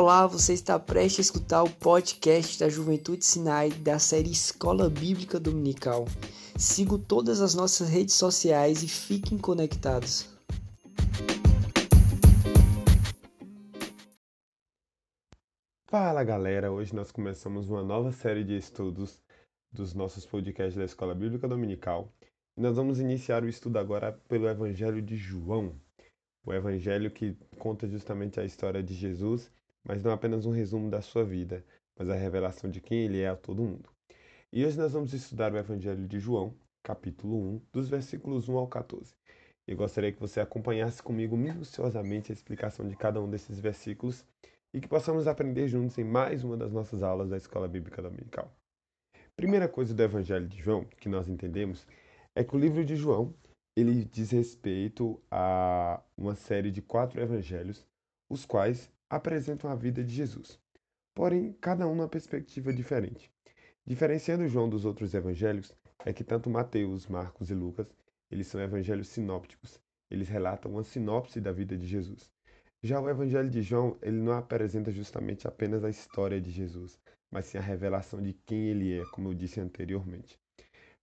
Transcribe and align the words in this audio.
Olá, 0.00 0.26
você 0.26 0.54
está 0.54 0.78
prestes 0.78 1.18
a 1.18 1.20
escutar 1.20 1.62
o 1.62 1.68
podcast 1.68 2.58
da 2.58 2.70
Juventude 2.70 3.22
Sinai 3.22 3.68
da 3.68 3.98
série 3.98 4.30
Escola 4.30 4.88
Bíblica 4.88 5.38
Dominical. 5.38 6.06
Siga 6.58 6.96
todas 6.96 7.42
as 7.42 7.54
nossas 7.54 7.90
redes 7.90 8.14
sociais 8.14 8.82
e 8.82 8.88
fiquem 8.88 9.36
conectados. 9.36 10.26
Fala 15.86 16.24
galera, 16.24 16.72
hoje 16.72 16.96
nós 16.96 17.12
começamos 17.12 17.68
uma 17.68 17.82
nova 17.82 18.10
série 18.10 18.42
de 18.42 18.56
estudos 18.56 19.20
dos 19.70 19.92
nossos 19.92 20.24
podcasts 20.24 20.76
da 20.76 20.84
Escola 20.86 21.14
Bíblica 21.14 21.46
Dominical. 21.46 22.10
Nós 22.56 22.74
vamos 22.74 23.00
iniciar 23.00 23.44
o 23.44 23.48
estudo 23.50 23.78
agora 23.78 24.12
pelo 24.26 24.48
Evangelho 24.48 25.02
de 25.02 25.18
João, 25.18 25.78
o 26.42 26.54
Evangelho 26.54 27.10
que 27.10 27.36
conta 27.58 27.86
justamente 27.86 28.40
a 28.40 28.46
história 28.46 28.82
de 28.82 28.94
Jesus 28.94 29.50
mas 29.84 30.02
não 30.02 30.12
apenas 30.12 30.46
um 30.46 30.50
resumo 30.50 30.90
da 30.90 31.00
sua 31.00 31.24
vida, 31.24 31.64
mas 31.98 32.08
a 32.08 32.14
revelação 32.14 32.70
de 32.70 32.80
quem 32.80 33.04
ele 33.04 33.20
é 33.20 33.28
a 33.28 33.36
todo 33.36 33.62
mundo. 33.62 33.88
E 34.52 34.64
hoje 34.64 34.78
nós 34.78 34.92
vamos 34.92 35.12
estudar 35.12 35.52
o 35.52 35.56
Evangelho 35.56 36.06
de 36.06 36.18
João, 36.18 36.54
capítulo 36.82 37.36
1, 37.56 37.62
dos 37.72 37.88
versículos 37.88 38.48
1 38.48 38.56
ao 38.56 38.66
14. 38.66 39.14
E 39.68 39.74
gostaria 39.74 40.12
que 40.12 40.18
você 40.18 40.40
acompanhasse 40.40 41.02
comigo 41.02 41.36
minuciosamente 41.36 42.32
a 42.32 42.34
explicação 42.34 42.88
de 42.88 42.96
cada 42.96 43.20
um 43.20 43.30
desses 43.30 43.60
versículos 43.60 44.24
e 44.74 44.80
que 44.80 44.88
possamos 44.88 45.26
aprender 45.26 45.68
juntos 45.68 45.96
em 45.98 46.04
mais 46.04 46.42
uma 46.42 46.56
das 46.56 46.72
nossas 46.72 47.02
aulas 47.02 47.30
da 47.30 47.36
Escola 47.36 47.68
Bíblica 47.68 48.02
Dominical. 48.02 48.52
Primeira 49.36 49.68
coisa 49.68 49.94
do 49.94 50.02
Evangelho 50.02 50.48
de 50.48 50.58
João 50.58 50.84
que 50.84 51.08
nós 51.08 51.28
entendemos 51.28 51.86
é 52.34 52.42
que 52.42 52.54
o 52.54 52.58
livro 52.58 52.84
de 52.84 52.96
João 52.96 53.34
ele 53.76 54.04
diz 54.04 54.30
respeito 54.30 55.22
a 55.30 56.02
uma 56.16 56.34
série 56.34 56.70
de 56.70 56.82
quatro 56.82 57.20
evangelhos, 57.20 57.86
os 58.28 58.44
quais 58.44 58.90
apresentam 59.10 59.68
a 59.68 59.74
vida 59.74 60.04
de 60.04 60.14
Jesus, 60.14 60.58
porém 61.12 61.52
cada 61.60 61.86
um 61.86 61.94
numa 61.94 62.08
perspectiva 62.08 62.72
diferente. 62.72 63.30
Diferenciando 63.84 64.46
João 64.46 64.68
dos 64.68 64.84
outros 64.84 65.12
evangelhos 65.12 65.74
é 66.04 66.12
que 66.12 66.22
tanto 66.22 66.48
Mateus, 66.48 67.08
Marcos 67.08 67.50
e 67.50 67.54
Lucas, 67.54 67.92
eles 68.30 68.46
são 68.46 68.60
evangelhos 68.60 69.08
sinópticos. 69.08 69.80
Eles 70.08 70.28
relatam 70.28 70.70
uma 70.70 70.84
sinopse 70.84 71.40
da 71.40 71.50
vida 71.50 71.76
de 71.76 71.86
Jesus. 71.86 72.30
Já 72.82 73.00
o 73.00 73.10
evangelho 73.10 73.50
de 73.50 73.62
João, 73.62 73.98
ele 74.00 74.16
não 74.16 74.32
apresenta 74.32 74.90
justamente 74.90 75.46
apenas 75.46 75.84
a 75.84 75.90
história 75.90 76.40
de 76.40 76.50
Jesus, 76.50 76.98
mas 77.30 77.46
sim 77.46 77.58
a 77.58 77.60
revelação 77.60 78.22
de 78.22 78.32
quem 78.46 78.68
ele 78.68 78.98
é, 78.98 79.04
como 79.12 79.28
eu 79.28 79.34
disse 79.34 79.60
anteriormente. 79.60 80.38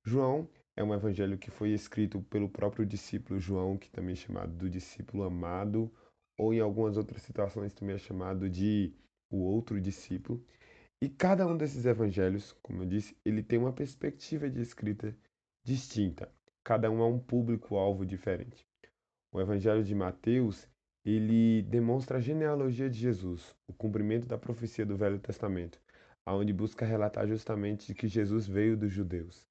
João 0.04 0.50
é 0.76 0.84
um 0.84 0.94
evangelho 0.94 1.38
que 1.38 1.52
foi 1.52 1.70
escrito 1.72 2.22
pelo 2.24 2.50
próprio 2.50 2.86
discípulo 2.86 3.40
João, 3.40 3.78
que 3.78 3.90
também 3.90 4.14
é 4.14 4.16
chamado 4.16 4.54
do 4.54 4.70
discípulo 4.70 5.24
amado 5.24 5.92
ou 6.38 6.54
em 6.54 6.60
algumas 6.60 6.98
outras 6.98 7.22
situações 7.24 7.74
também 7.74 7.96
é 7.96 8.00
chamado 8.00 8.50
de 8.50 8.94
o 9.30 9.38
outro 9.38 9.80
discípulo. 9.82 10.44
E 11.02 11.10
cada 11.10 11.46
um 11.46 11.56
desses 11.58 11.86
evangelhos, 11.86 12.54
como 12.62 12.84
eu 12.84 12.88
disse, 12.88 13.16
ele 13.24 13.44
tem 13.44 13.60
uma 13.60 13.74
perspectiva 13.74 14.50
de 14.50 14.62
escrita 14.62 15.16
distinta. 15.66 16.32
Cada 16.64 16.90
um 16.90 17.02
é 17.02 17.06
um 17.06 17.20
público-alvo 17.20 18.06
diferente. 18.06 18.66
O 19.34 19.40
evangelho 19.40 19.84
de 19.84 19.94
Mateus, 19.94 20.68
ele 21.06 21.62
demonstra 21.64 22.18
a 22.18 22.22
genealogia 22.22 22.90
de 22.90 22.98
Jesus, 22.98 23.56
o 23.68 23.74
cumprimento 23.74 24.28
da 24.28 24.38
profecia 24.38 24.86
do 24.86 24.98
Velho 24.98 25.20
Testamento, 25.20 25.80
aonde 26.26 26.52
busca 26.52 26.86
relatar 26.86 27.28
justamente 27.28 27.94
que 27.94 28.08
Jesus 28.08 28.48
veio 28.48 28.76
dos 28.76 28.92
judeus. 28.92 29.48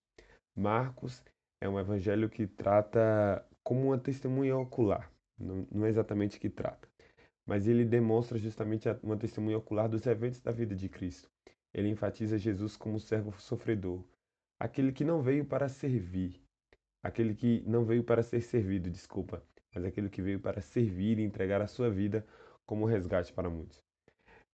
Marcos 0.54 1.22
é 1.62 1.68
um 1.68 1.78
evangelho 1.78 2.28
que 2.28 2.46
trata 2.46 3.46
como 3.62 3.86
uma 3.86 3.98
testemunha 3.98 4.56
ocular, 4.56 5.10
não, 5.38 5.84
é 5.84 5.88
exatamente 5.88 6.40
que 6.40 6.48
trata, 6.48 6.88
mas 7.46 7.66
ele 7.66 7.84
demonstra 7.84 8.38
justamente 8.38 8.88
uma 9.02 9.16
testemunha 9.16 9.58
ocular 9.58 9.88
dos 9.88 10.06
eventos 10.06 10.40
da 10.40 10.52
vida 10.52 10.74
de 10.74 10.88
Cristo. 10.88 11.30
Ele 11.74 11.88
enfatiza 11.88 12.38
Jesus 12.38 12.76
como 12.76 12.98
servo 12.98 13.32
sofredor, 13.40 14.02
aquele 14.58 14.92
que 14.92 15.04
não 15.04 15.20
veio 15.20 15.44
para 15.44 15.68
servir, 15.68 16.40
aquele 17.02 17.34
que 17.34 17.62
não 17.66 17.84
veio 17.84 18.02
para 18.02 18.22
ser 18.22 18.40
servido, 18.40 18.90
desculpa, 18.90 19.42
mas 19.74 19.84
aquele 19.84 20.08
que 20.08 20.22
veio 20.22 20.40
para 20.40 20.60
servir 20.60 21.18
e 21.18 21.22
entregar 21.22 21.60
a 21.60 21.66
sua 21.66 21.90
vida 21.90 22.26
como 22.64 22.86
resgate 22.86 23.32
para 23.32 23.50
muitos. 23.50 23.80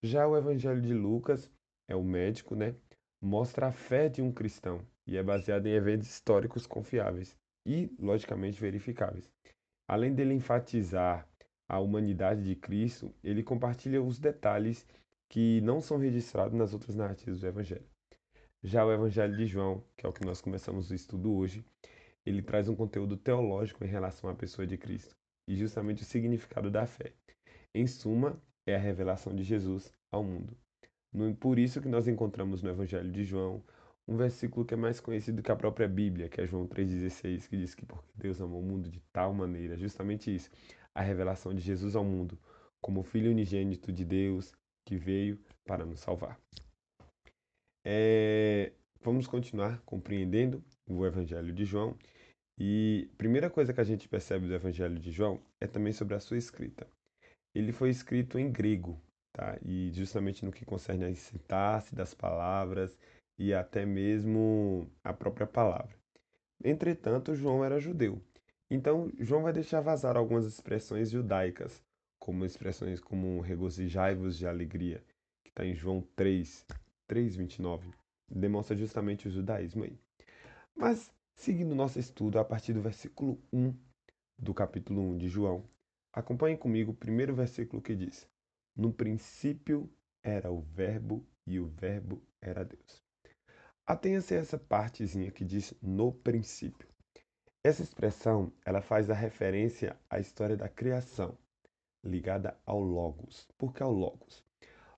Já 0.03 0.26
o 0.26 0.37
Evangelho 0.37 0.82
de 0.82 0.92
Lucas 0.92 1.48
é 1.88 1.94
o 1.94 2.03
médico, 2.03 2.56
né? 2.56 2.75
Mostra 3.21 3.69
a 3.69 3.72
fé 3.72 4.09
de 4.09 4.21
um 4.21 4.32
cristão 4.32 4.84
e 5.06 5.16
é 5.16 5.22
baseado 5.22 5.66
em 5.66 5.72
eventos 5.72 6.09
históricos 6.09 6.66
confiáveis 6.66 7.37
e, 7.65 7.88
logicamente, 8.00 8.60
verificáveis. 8.60 9.31
Além 9.87 10.15
dele 10.15 10.34
enfatizar 10.34 11.28
a 11.69 11.78
humanidade 11.78 12.44
de 12.44 12.54
Cristo, 12.54 13.15
ele 13.22 13.43
compartilha 13.43 14.03
os 14.03 14.19
detalhes 14.19 14.87
que 15.28 15.60
não 15.62 15.81
são 15.81 15.97
registrados 15.98 16.56
nas 16.56 16.72
outras 16.72 16.94
narrativas 16.94 17.41
do 17.41 17.47
Evangelho. 17.47 17.87
Já 18.62 18.84
o 18.84 18.92
Evangelho 18.92 19.37
de 19.37 19.47
João, 19.47 19.82
que 19.97 20.06
é 20.06 20.09
o 20.09 20.12
que 20.12 20.25
nós 20.25 20.41
começamos 20.41 20.91
o 20.91 20.94
estudo 20.94 21.34
hoje, 21.34 21.65
ele 22.25 22.42
traz 22.42 22.69
um 22.69 22.76
conteúdo 22.76 23.16
teológico 23.16 23.84
em 23.84 23.88
relação 23.88 24.31
à 24.31 24.34
pessoa 24.34 24.66
de 24.66 24.76
Cristo 24.76 25.16
e 25.48 25.56
justamente 25.56 26.03
o 26.03 26.04
significado 26.04 26.71
da 26.71 26.87
fé. 26.87 27.12
Em 27.75 27.87
suma, 27.87 28.41
é 28.66 28.76
a 28.76 28.78
revelação 28.78 29.34
de 29.34 29.42
Jesus 29.42 29.92
ao 30.10 30.22
mundo. 30.22 30.56
Por 31.41 31.59
isso 31.59 31.81
que 31.81 31.88
nós 31.88 32.06
encontramos 32.06 32.62
no 32.62 32.71
Evangelho 32.71 33.10
de 33.10 33.25
João 33.25 33.62
um 34.06 34.16
versículo 34.16 34.64
que 34.64 34.74
é 34.74 34.76
mais 34.76 35.00
conhecido 35.00 35.42
que 35.42 35.52
a 35.52 35.56
própria 35.56 35.88
Bíblia, 35.88 36.28
que 36.28 36.40
é 36.40 36.46
João 36.46 36.66
3,16, 36.66 37.48
que 37.48 37.56
diz 37.56 37.74
que 37.74 37.86
porque 37.86 38.10
Deus 38.14 38.40
amou 38.40 38.60
o 38.60 38.64
mundo 38.64 38.88
de 38.90 39.00
tal 39.12 39.32
maneira, 39.32 39.76
justamente 39.76 40.34
isso, 40.34 40.50
a 40.94 41.00
revelação 41.00 41.54
de 41.54 41.60
Jesus 41.60 41.94
ao 41.94 42.04
mundo, 42.04 42.38
como 42.80 43.02
Filho 43.02 43.30
unigênito 43.30 43.92
de 43.92 44.04
Deus 44.04 44.52
que 44.84 44.96
veio 44.96 45.38
para 45.64 45.86
nos 45.86 46.00
salvar. 46.00 46.38
É, 47.84 48.72
vamos 49.00 49.26
continuar 49.26 49.80
compreendendo 49.82 50.62
o 50.88 51.06
Evangelho 51.06 51.52
de 51.52 51.64
João. 51.64 51.96
E 52.58 53.08
a 53.14 53.16
primeira 53.16 53.50
coisa 53.50 53.72
que 53.72 53.80
a 53.80 53.84
gente 53.84 54.08
percebe 54.08 54.46
do 54.46 54.54
Evangelho 54.54 54.98
de 54.98 55.10
João 55.10 55.41
é 55.60 55.66
também 55.66 55.92
sobre 55.92 56.14
a 56.14 56.20
sua 56.20 56.36
escrita. 56.36 56.86
Ele 57.54 57.72
foi 57.72 57.91
escrito 57.91 58.38
em 58.38 58.50
grego, 58.50 59.00
tá? 59.32 59.58
E 59.62 59.91
justamente 59.92 60.44
no 60.44 60.52
que 60.52 60.64
concerne 60.64 61.04
a 61.04 61.14
sintaxe 61.14 61.94
das 61.94 62.14
palavras 62.14 62.94
e 63.38 63.53
até 63.54 63.84
mesmo 63.84 64.91
a 65.03 65.12
própria 65.12 65.47
palavra. 65.47 65.97
Entretanto, 66.65 67.34
João 67.34 67.65
era 67.65 67.81
judeu. 67.81 68.22
Então, 68.70 69.10
João 69.19 69.43
vai 69.43 69.53
deixar 69.53 69.81
vazar 69.81 70.16
algumas 70.16 70.47
expressões 70.47 71.10
judaicas, 71.10 71.82
como 72.19 72.44
expressões 72.44 73.00
como 73.00 73.41
regozijai-vos 73.41 74.38
de 74.38 74.47
alegria, 74.47 75.04
que 75.44 75.50
está 75.50 75.65
em 75.65 75.75
João 75.75 76.03
3, 76.15 76.65
3, 77.06 77.37
29. 77.37 77.91
Demonstra 78.31 78.76
justamente 78.76 79.28
o 79.28 79.31
judaísmo 79.31 79.84
aí. 79.84 79.98
Mas, 80.75 81.12
seguindo 81.34 81.75
nosso 81.75 81.98
estudo 81.98 82.38
a 82.38 82.44
partir 82.44 82.72
do 82.72 82.81
versículo 82.81 83.38
1 83.53 83.75
do 84.38 84.54
capítulo 84.54 85.03
1 85.03 85.19
de 85.19 85.28
João, 85.28 85.65
acompanhe 86.12 86.56
comigo 86.56 86.92
o 86.92 86.97
primeiro 86.97 87.34
versículo 87.34 87.82
que 87.82 87.94
diz: 87.94 88.28
No 88.75 88.92
princípio 88.92 89.91
era 90.22 90.50
o 90.50 90.60
Verbo, 90.60 91.26
e 91.47 91.59
o 91.59 91.66
Verbo 91.66 92.22
era 92.41 92.65
Deus. 92.65 93.03
Atenha-se 93.84 94.32
a 94.34 94.38
essa 94.38 94.56
partezinha 94.56 95.32
que 95.32 95.44
diz 95.44 95.75
no 95.82 96.12
princípio. 96.12 96.88
Essa 97.65 97.82
expressão, 97.82 98.53
ela 98.65 98.81
faz 98.81 99.10
a 99.10 99.15
referência 99.15 99.97
à 100.09 100.20
história 100.20 100.56
da 100.56 100.69
criação, 100.69 101.37
ligada 102.04 102.56
ao 102.65 102.81
logos. 102.81 103.48
Por 103.59 103.75
que 103.75 103.82
ao 103.82 103.92
logos? 103.92 104.44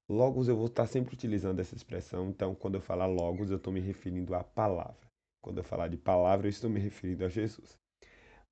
Logos 0.07 0.49
eu 0.49 0.57
vou 0.57 0.67
estar 0.67 0.87
sempre 0.87 1.15
utilizando 1.15 1.61
essa 1.61 1.75
expressão, 1.75 2.29
então 2.29 2.55
quando 2.55 2.75
eu 2.75 2.81
falar 2.83 3.07
logos 3.07 3.51
eu 3.51 3.57
estou 3.57 3.73
me 3.73 3.81
referindo 3.81 4.35
à 4.35 4.45
palavra. 4.45 5.09
Quando 5.43 5.59
eu 5.59 5.65
falar 5.65 5.89
de 5.89 5.97
palavra 5.97 6.47
eu 6.47 6.51
estou 6.51 6.69
me 6.69 6.79
referindo 6.79 7.25
a 7.25 7.29
Jesus. 7.31 7.79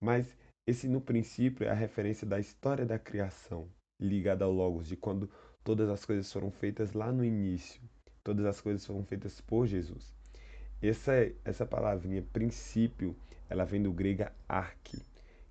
Mas 0.01 0.35
esse 0.67 0.89
no 0.89 1.01
princípio 1.03 1.67
é 1.67 1.71
a 1.71 1.75
referência 1.75 2.27
da 2.27 2.41
história 2.41 2.87
da 2.87 2.99
criação, 2.99 3.69
ligada 4.01 4.47
ao 4.47 4.53
logos, 4.53 4.89
de 4.89 4.97
quando 4.97 5.29
todas 5.63 5.91
as 5.91 6.07
coisas 6.07 6.33
foram 6.33 6.51
feitas 6.51 6.95
lá 6.95 7.13
no 7.13 7.23
início. 7.23 7.83
Todas 8.25 8.47
as 8.47 8.63
coisas 8.63 8.87
foram 8.87 9.05
feitas 9.05 9.39
por 9.43 9.67
Jesus. 9.67 10.22
Essa, 10.83 11.13
essa 11.45 11.65
palavrinha 11.65 12.23
princípio, 12.33 13.15
ela 13.49 13.65
vem 13.65 13.81
do 13.81 13.93
grego 13.93 14.25
arque, 14.49 15.01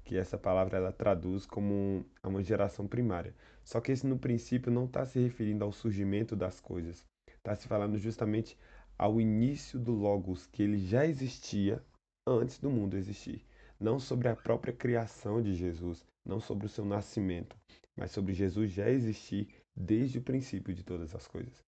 que 0.04 0.18
essa 0.18 0.38
palavra 0.38 0.76
ela 0.78 0.92
traduz 0.92 1.46
como 1.46 2.06
uma 2.22 2.44
geração 2.44 2.86
primária. 2.86 3.34
Só 3.64 3.80
que 3.80 3.94
esse 3.94 4.06
no 4.06 4.20
princípio 4.20 4.70
não 4.70 4.84
está 4.84 5.06
se 5.06 5.20
referindo 5.20 5.64
ao 5.64 5.72
surgimento 5.72 6.36
das 6.36 6.60
coisas, 6.60 7.06
está 7.30 7.56
se 7.56 7.66
falando 7.66 7.98
justamente 7.98 8.58
ao 8.98 9.22
início 9.22 9.80
do 9.80 9.94
Logos, 9.94 10.48
que 10.48 10.64
ele 10.64 10.78
já 10.78 11.08
existia 11.08 11.82
antes 12.28 12.60
do 12.60 12.70
mundo 12.70 12.98
existir. 12.98 13.42
Não 13.80 14.00
sobre 14.00 14.28
a 14.28 14.36
própria 14.36 14.74
criação 14.74 15.42
de 15.42 15.56
Jesus, 15.56 16.06
não 16.26 16.42
sobre 16.42 16.66
o 16.66 16.70
seu 16.70 16.84
nascimento, 16.84 17.56
mas 17.96 18.12
sobre 18.12 18.34
Jesus 18.34 18.70
já 18.70 18.90
existir 18.90 19.48
desde 19.74 20.20
o 20.20 20.22
princípio 20.22 20.74
de 20.74 20.84
todas 20.84 21.16
as 21.16 21.26
coisas. 21.26 21.64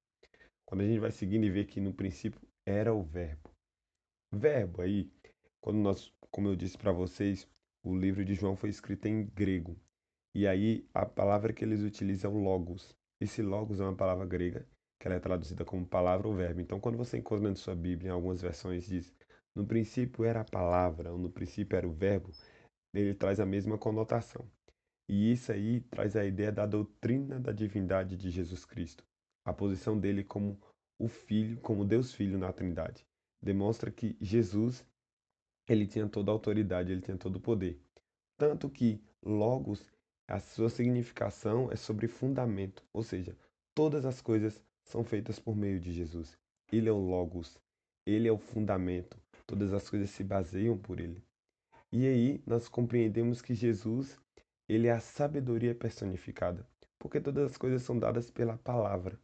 Quando 0.65 0.81
a 0.81 0.86
gente 0.86 1.00
vai 1.00 1.12
seguindo 1.12 1.45
e 1.45 1.50
vê 1.50 1.63
que 1.63 1.80
no 1.80 1.94
princípio 1.94 2.42
era 2.65 2.94
o 2.94 3.01
Verbo, 3.01 3.53
verbo 4.38 4.82
aí, 4.82 5.12
quando 5.62 5.78
nós, 5.78 6.12
como 6.32 6.48
eu 6.48 6.56
disse 6.56 6.78
para 6.78 6.92
vocês, 6.92 7.48
o 7.84 7.96
livro 7.96 8.26
de 8.26 8.34
João 8.34 8.56
foi 8.56 8.70
escrito 8.70 9.08
em 9.08 9.26
grego. 9.26 9.80
E 10.36 10.48
aí 10.48 10.88
a 10.94 11.06
palavra 11.06 11.54
que 11.54 11.64
eles 11.64 11.82
utilizam 11.82 12.32
é 12.32 12.44
logos. 12.44 12.96
Esse 13.22 13.42
logos 13.42 13.80
é 13.80 13.84
uma 13.84 13.96
palavra 13.96 14.26
grega 14.26 14.68
que 15.00 15.08
ela 15.08 15.18
é 15.18 15.20
traduzida 15.20 15.66
como 15.66 15.86
palavra 15.86 16.30
ou 16.30 16.34
verbo. 16.34 16.62
Então, 16.62 16.80
quando 16.80 16.98
você 16.98 17.18
encontra 17.18 17.50
na 17.50 17.56
sua 17.56 17.76
Bíblia, 17.76 18.10
em 18.10 18.14
algumas 18.14 18.42
versões 18.42 18.86
diz 18.86 19.14
no 19.54 19.66
princípio 19.66 20.24
era 20.24 20.42
a 20.42 20.46
palavra, 20.46 21.12
ou 21.12 21.18
no 21.18 21.30
princípio 21.30 21.76
era 21.76 21.88
o 21.88 21.92
verbo, 21.92 22.32
ele 22.94 23.14
traz 23.14 23.40
a 23.40 23.46
mesma 23.46 23.78
conotação. 23.78 24.50
E 25.10 25.32
isso 25.32 25.52
aí 25.52 25.82
traz 25.82 26.16
a 26.16 26.26
ideia 26.26 26.52
da 26.52 26.66
doutrina 26.66 27.38
da 27.40 27.52
divindade 27.52 28.16
de 28.16 28.32
Jesus 28.32 28.64
Cristo, 28.64 29.04
a 29.46 29.54
posição 29.54 30.00
dele 30.00 30.24
como 30.24 30.58
o 30.98 31.10
Filho, 31.10 31.60
como 31.60 31.84
Deus 31.84 32.14
Filho 32.14 32.38
na 32.38 32.54
Trindade. 32.54 33.06
Demonstra 33.44 33.92
que 33.92 34.16
Jesus, 34.22 34.86
ele 35.68 35.86
tinha 35.86 36.07
toda 36.07 36.31
a 36.31 36.34
autoridade, 36.34 36.94
ele 36.94 37.01
tinha 37.01 37.18
todo 37.18 37.36
o 37.36 37.42
poder. 37.42 37.78
Tanto 38.38 38.69
que 38.69 39.04
Logos, 39.22 39.86
a 40.25 40.40
sua 40.40 40.69
significação 40.69 41.69
é 41.69 41.75
sobre 41.75 42.07
fundamento, 42.07 42.86
ou 42.94 43.04
seja, 43.04 43.36
todas 43.75 44.06
as 44.06 44.22
coisas 44.22 44.63
são 44.86 45.04
feitas 45.04 45.40
por 45.40 45.57
meio 45.57 45.78
de 45.78 45.92
Jesus. 45.92 46.40
Ele 46.72 46.88
é 46.88 46.92
o 46.94 46.98
Logos, 46.98 47.60
ele 48.06 48.30
é 48.30 48.31
o 48.31 48.38
fundamento, 48.38 49.19
todas 49.46 49.74
as 49.74 49.89
coisas 49.89 50.10
se 50.10 50.24
baseiam 50.24 50.78
por 50.78 51.01
ele. 51.01 51.22
E 51.92 52.07
aí 52.07 52.42
nós 52.48 52.69
compreendemos 52.69 53.42
que 53.42 53.54
Jesus, 53.54 54.18
ele 54.69 54.88
é 54.88 54.92
a 54.92 55.01
sabedoria 55.01 55.75
personificada, 55.75 56.66
porque 56.98 57.19
todas 57.19 57.51
as 57.51 57.57
coisas 57.57 57.81
são 57.81 58.00
dadas 58.00 58.31
pela 58.31 58.57
palavra. 58.57 59.19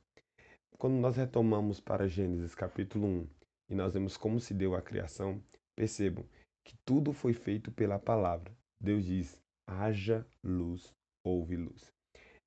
Quando 0.77 0.95
nós 0.95 1.15
retomamos 1.15 1.79
para 1.79 2.05
Gênesis 2.05 2.53
capítulo 2.53 3.07
1 3.07 3.38
e 3.69 3.75
nós 3.75 3.93
vemos 3.93 4.17
como 4.17 4.39
se 4.39 4.53
deu 4.53 4.75
a 4.75 4.81
criação, 4.81 5.41
percebam 5.75 6.25
que 6.63 6.75
tudo 6.83 7.13
foi 7.13 7.33
feito 7.33 7.71
pela 7.71 7.99
palavra. 7.99 8.51
Deus 8.79 9.05
diz: 9.05 9.41
haja 9.67 10.25
luz, 10.43 10.93
houve 11.23 11.55
luz. 11.55 11.93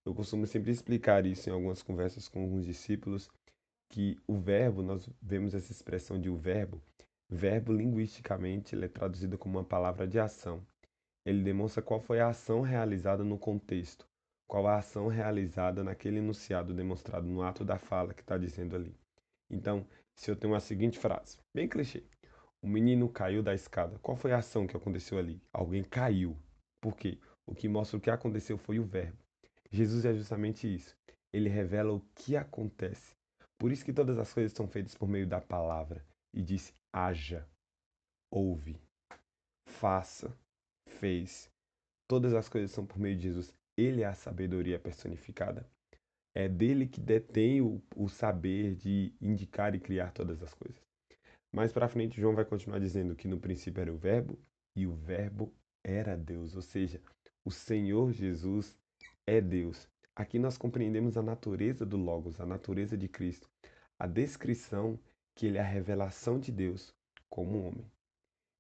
Eu 0.05 0.15
costumo 0.15 0.47
sempre 0.47 0.73
explicar 0.73 1.25
isso 1.27 1.49
em 1.49 1.53
algumas 1.53 1.83
conversas 1.83 2.29
com 2.29 2.43
alguns 2.43 2.67
discípulos, 2.67 3.31
que 3.89 4.19
o 4.27 4.37
verbo, 4.37 4.83
nós 4.83 5.09
vemos 5.21 5.55
essa 5.55 5.71
expressão 5.71 6.21
de 6.21 6.29
o 6.29 6.37
verbo, 6.37 6.83
verbo 7.29 7.73
linguisticamente 7.73 8.75
ele 8.75 8.87
é 8.87 8.89
traduzido 8.89 9.39
como 9.39 9.59
uma 9.59 9.65
palavra 9.65 10.07
de 10.07 10.19
ação. 10.19 10.67
Ele 11.25 11.43
demonstra 11.43 11.83
qual 11.83 12.01
foi 12.01 12.19
a 12.19 12.29
ação 12.29 12.63
realizada 12.63 13.23
no 13.23 13.39
contexto, 13.39 14.07
qual 14.49 14.67
a 14.67 14.79
ação 14.79 15.07
realizada 15.07 15.85
naquele 15.85 16.19
enunciado 16.19 16.75
demonstrado 16.75 17.27
no 17.29 17.43
ato 17.43 17.65
da 17.65 17.79
fala 17.79 18.13
que 18.13 18.23
está 18.23 18.37
dizendo 18.37 18.75
ali. 18.75 18.97
Então, 19.49 19.87
se 20.17 20.31
eu 20.31 20.37
tenho 20.37 20.55
a 20.55 20.61
seguinte 20.61 20.99
frase, 20.99 21.39
bem 21.55 21.69
clichê, 21.69 22.05
o 22.63 22.69
menino 22.69 23.09
caiu 23.09 23.43
da 23.43 23.55
escada, 23.55 23.99
qual 23.99 24.17
foi 24.17 24.33
a 24.33 24.39
ação 24.39 24.67
que 24.67 24.77
aconteceu 24.77 25.19
ali? 25.19 25.43
Alguém 25.53 25.83
caiu. 25.83 26.37
Por 26.81 26.97
quê? 26.97 27.19
O 27.47 27.55
que 27.55 27.69
mostra 27.69 27.97
o 27.97 28.01
que 28.01 28.11
aconteceu 28.11 28.57
foi 28.57 28.79
o 28.79 28.85
verbo. 28.85 29.19
Jesus 29.71 30.05
é 30.05 30.15
justamente 30.15 30.73
isso. 30.73 30.97
Ele 31.33 31.49
revela 31.49 31.93
o 31.93 32.01
que 32.15 32.37
acontece. 32.37 33.17
Por 33.59 33.73
isso 33.73 33.85
que 33.85 33.93
todas 33.93 34.19
as 34.19 34.33
coisas 34.33 34.53
são 34.53 34.69
feitas 34.69 34.95
por 34.95 35.09
meio 35.09 35.27
da 35.27 35.41
palavra. 35.41 36.05
E 36.33 36.43
diz: 36.43 36.73
haja, 36.93 37.49
ouve, 38.31 38.81
faça, 39.67 40.37
fez. 40.87 41.51
Todas 42.09 42.35
as 42.35 42.49
coisas 42.49 42.71
são 42.71 42.87
por 42.87 42.99
meio 42.99 43.17
de 43.17 43.23
Jesus. 43.23 43.55
Ele 43.77 44.03
é 44.03 44.07
a 44.07 44.15
sabedoria 44.15 44.79
personificada. 44.79 45.69
É 46.35 46.49
dele 46.49 46.87
que 46.87 47.01
detém 47.01 47.61
o, 47.61 47.83
o 47.95 48.09
saber 48.09 48.75
de 48.75 49.15
indicar 49.21 49.75
e 49.75 49.81
criar 49.81 50.13
todas 50.13 50.43
as 50.43 50.55
coisas. 50.55 50.83
Mais 51.53 51.73
para 51.73 51.89
frente, 51.89 52.21
João 52.21 52.35
vai 52.35 52.45
continuar 52.45 52.79
dizendo 52.79 53.15
que 53.15 53.29
no 53.29 53.39
princípio 53.39 53.81
era 53.81 53.93
o 53.93 53.99
Verbo 53.99 54.39
e 54.75 54.87
o 54.87 54.95
Verbo 54.95 55.53
era 55.85 56.17
Deus, 56.17 56.57
ou 56.57 56.63
seja, 56.63 57.01
o 57.45 57.51
Senhor 57.51 58.13
Jesus 58.13 58.79
é 59.27 59.41
Deus. 59.41 59.89
Aqui 60.15 60.39
nós 60.39 60.57
compreendemos 60.57 61.17
a 61.17 61.23
natureza 61.23 61.85
do 61.85 61.97
Logos, 61.97 62.41
a 62.41 62.47
natureza 62.47 62.97
de 62.97 63.09
Cristo, 63.09 63.51
a 63.99 64.07
descrição 64.07 64.99
que 65.35 65.47
ele 65.47 65.59
é 65.59 65.61
a 65.61 65.65
revelação 65.65 66.39
de 66.39 66.53
Deus 66.53 66.95
como 67.29 67.67
homem. 67.67 67.91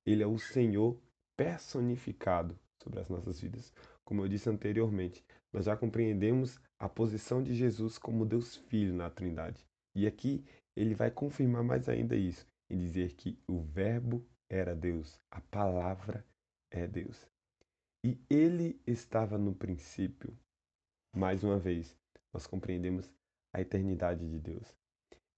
Ele 0.04 0.22
é 0.22 0.26
o 0.26 0.38
Senhor 0.38 1.00
personificado 1.36 2.58
sobre 2.82 3.00
as 3.00 3.08
nossas 3.08 3.40
vidas. 3.40 3.72
Como 4.04 4.22
eu 4.22 4.28
disse 4.28 4.50
anteriormente, 4.50 5.24
nós 5.52 5.66
já 5.66 5.76
compreendemos 5.76 6.60
a 6.78 6.88
posição 6.88 7.42
de 7.42 7.54
Jesus 7.54 7.98
como 7.98 8.26
Deus 8.26 8.56
Filho 8.56 8.92
na 8.92 9.08
Trindade. 9.08 9.64
E 9.94 10.06
aqui 10.06 10.44
ele 10.76 10.94
vai 10.94 11.10
confirmar 11.10 11.62
mais 11.62 11.88
ainda 11.88 12.16
isso, 12.16 12.46
em 12.70 12.78
dizer 12.78 13.12
que 13.14 13.38
o 13.46 13.60
Verbo 13.60 14.26
era 14.50 14.74
Deus, 14.74 15.20
a 15.30 15.40
palavra 15.40 16.24
é 16.70 16.86
Deus. 16.86 17.26
E 18.04 18.18
ele 18.28 18.80
estava 18.86 19.38
no 19.38 19.54
princípio. 19.54 20.36
Mais 21.14 21.44
uma 21.44 21.58
vez, 21.58 21.96
nós 22.32 22.46
compreendemos 22.46 23.08
a 23.54 23.60
eternidade 23.60 24.28
de 24.28 24.40
Deus. 24.40 24.74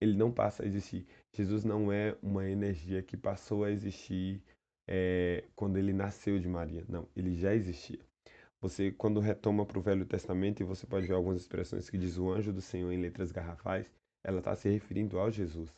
Ele 0.00 0.16
não 0.16 0.32
passa 0.32 0.62
a 0.62 0.66
existir. 0.66 1.06
Jesus 1.32 1.64
não 1.64 1.92
é 1.92 2.16
uma 2.22 2.48
energia 2.48 3.02
que 3.02 3.16
passou 3.16 3.64
a 3.64 3.70
existir 3.70 4.42
é, 4.86 5.44
quando 5.54 5.76
ele 5.76 5.92
nasceu 5.92 6.38
de 6.38 6.48
Maria. 6.48 6.84
Não, 6.88 7.08
ele 7.16 7.34
já 7.34 7.54
existia. 7.54 8.00
Você, 8.60 8.90
quando 8.92 9.20
retoma 9.20 9.66
para 9.66 9.78
o 9.78 9.82
Velho 9.82 10.06
Testamento, 10.06 10.60
e 10.60 10.64
você 10.64 10.86
pode 10.86 11.06
ver 11.06 11.14
algumas 11.14 11.40
expressões 11.40 11.90
que 11.90 11.98
diz 11.98 12.16
o 12.16 12.30
anjo 12.30 12.52
do 12.52 12.62
Senhor 12.62 12.90
em 12.92 13.00
letras 13.00 13.30
garrafais, 13.30 13.90
ela 14.24 14.38
está 14.38 14.56
se 14.56 14.68
referindo 14.68 15.18
ao 15.18 15.30
Jesus. 15.30 15.70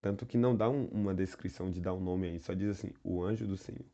Tanto 0.00 0.24
que 0.24 0.38
não 0.38 0.56
dá 0.56 0.68
um, 0.68 0.86
uma 0.86 1.14
descrição 1.14 1.70
de 1.70 1.80
dar 1.80 1.92
um 1.92 2.00
nome 2.00 2.28
aí, 2.28 2.40
só 2.40 2.54
diz 2.54 2.70
assim, 2.70 2.92
o 3.02 3.22
anjo 3.22 3.46
do 3.46 3.56
Senhor. 3.56 3.84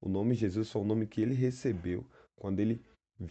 O 0.00 0.08
nome 0.08 0.34
Jesus 0.34 0.70
foi 0.70 0.82
o 0.82 0.84
nome 0.84 1.06
que 1.06 1.20
ele 1.20 1.34
recebeu 1.34 2.04
quando 2.36 2.60
ele 2.60 2.82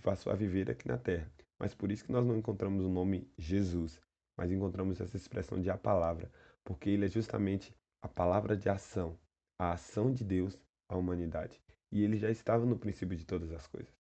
passou 0.02 0.32
a 0.32 0.36
viver 0.36 0.70
aqui 0.70 0.88
na 0.88 0.98
terra. 0.98 1.32
Mas 1.60 1.74
por 1.74 1.92
isso 1.92 2.04
que 2.04 2.12
nós 2.12 2.26
não 2.26 2.36
encontramos 2.36 2.84
o 2.84 2.90
nome 2.90 3.28
Jesus, 3.38 4.00
mas 4.36 4.52
encontramos 4.52 5.00
essa 5.00 5.18
expressão 5.18 5.62
de 5.62 5.70
a 5.70 5.78
palavra, 5.78 6.32
porque 6.64 6.90
ele 6.90 7.06
é 7.06 7.10
justamente 7.10 7.74
a 8.02 8.08
palavra 8.08 8.56
de 8.56 8.70
ação, 8.70 9.18
a 9.60 9.74
ação 9.74 10.12
de 10.12 10.24
Deus 10.24 10.58
à 10.90 10.96
humanidade. 10.96 11.62
E 11.92 12.04
ele 12.04 12.18
já 12.18 12.30
estava 12.30 12.66
no 12.66 12.78
princípio 12.78 13.16
de 13.16 13.26
todas 13.26 13.52
as 13.52 13.68
coisas. 13.68 13.94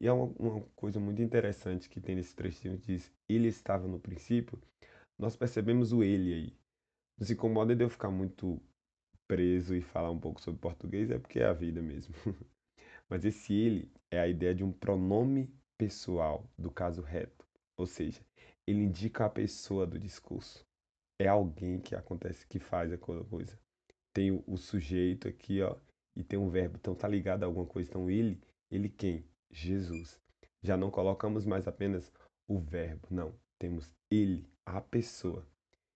E 0.00 0.06
é 0.06 0.12
uma, 0.12 0.32
uma 0.38 0.60
coisa 0.74 0.98
muito 0.98 1.20
interessante 1.22 1.88
que 1.88 2.00
tem 2.00 2.16
nesse 2.16 2.34
trechinho 2.34 2.78
que 2.78 2.86
diz 2.86 3.12
ele 3.28 3.48
estava 3.48 3.86
no 3.86 4.00
princípio. 4.00 4.58
Nós 5.18 5.36
percebemos 5.36 5.92
o 5.92 6.02
ele 6.02 6.34
aí. 6.34 6.56
Não 7.18 7.26
se 7.26 7.34
incomoda 7.34 7.76
de 7.76 7.84
eu 7.84 7.90
ficar 7.90 8.10
muito 8.10 8.60
preso 9.28 9.76
e 9.76 9.82
falar 9.82 10.10
um 10.10 10.18
pouco 10.18 10.40
sobre 10.40 10.60
português 10.60 11.10
é 11.10 11.18
porque 11.18 11.38
é 11.38 11.44
a 11.44 11.52
vida 11.52 11.80
mesmo. 11.80 12.14
Mas 13.08 13.24
esse 13.24 13.52
ele 13.52 13.90
é 14.10 14.18
a 14.18 14.26
ideia 14.26 14.54
de 14.54 14.64
um 14.64 14.72
pronome 14.72 15.52
pessoal 15.76 16.48
do 16.58 16.70
caso 16.70 17.02
reto, 17.02 17.46
ou 17.76 17.86
seja, 17.86 18.20
ele 18.66 18.80
indica 18.80 19.26
a 19.26 19.30
pessoa 19.30 19.86
do 19.86 19.98
discurso. 19.98 20.64
É 21.18 21.28
alguém 21.28 21.80
que 21.80 21.94
acontece, 21.94 22.46
que 22.46 22.58
faz 22.58 22.92
aquela 22.92 23.24
coisa. 23.24 23.58
Tem 24.12 24.42
o 24.46 24.56
sujeito 24.56 25.28
aqui, 25.28 25.60
ó, 25.60 25.76
e 26.16 26.22
tem 26.22 26.38
um 26.38 26.48
verbo, 26.48 26.76
então 26.76 26.94
tá 26.94 27.08
ligado 27.08 27.42
a 27.42 27.46
alguma 27.46 27.66
coisa. 27.66 27.88
Então 27.88 28.10
ele, 28.10 28.40
ele 28.70 28.88
quem? 28.88 29.24
Jesus. 29.50 30.20
Já 30.62 30.76
não 30.76 30.90
colocamos 30.90 31.44
mais 31.44 31.66
apenas 31.66 32.12
o 32.46 32.58
verbo, 32.58 33.08
não. 33.10 33.34
Temos 33.58 33.90
ele, 34.10 34.46
a 34.64 34.80
pessoa. 34.80 35.46